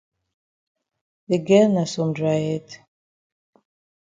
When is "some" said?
1.93-2.11